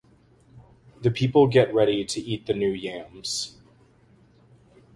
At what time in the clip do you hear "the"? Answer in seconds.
1.01-1.11, 2.47-2.55